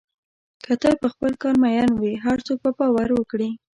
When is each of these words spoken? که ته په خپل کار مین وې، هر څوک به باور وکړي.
که 0.63 0.73
ته 0.81 0.89
په 1.01 1.07
خپل 1.13 1.31
کار 1.41 1.55
مین 1.63 1.89
وې، 1.99 2.13
هر 2.25 2.37
څوک 2.45 2.57
به 2.63 2.71
باور 2.79 3.09
وکړي. 3.13 3.49